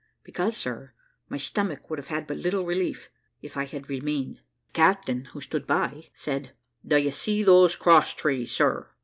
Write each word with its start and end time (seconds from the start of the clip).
`Because, 0.27 0.53
sir, 0.53 0.95
my 1.29 1.37
stomach 1.37 1.87
would 1.91 1.99
have 1.99 2.07
had 2.07 2.25
but 2.25 2.37
little 2.37 2.65
relief 2.65 3.11
if 3.43 3.55
I 3.55 3.65
had 3.65 3.87
remained.' 3.87 4.37
The 4.69 4.73
captain, 4.73 5.25
who 5.25 5.41
stood 5.41 5.67
by, 5.67 6.09
said, 6.11 6.53
`Do 6.83 6.99
you 7.03 7.11
see 7.11 7.43
those 7.43 7.75
cross 7.75 8.15
trees, 8.15 8.51
sir?' 8.51 8.89